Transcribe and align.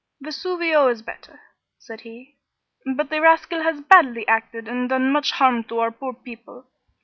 "Vesuvio 0.19 0.87
is 0.87 1.03
better," 1.03 1.39
said 1.77 2.01
he, 2.01 2.39
"but 2.95 3.11
the 3.11 3.21
rascal 3.21 3.61
has 3.61 3.81
badly 3.81 4.27
acted 4.27 4.67
and 4.67 4.89
done 4.89 5.11
much 5.11 5.29
harm 5.33 5.63
to 5.65 5.77
our 5.77 5.91
poor 5.91 6.11
people. 6.15 6.65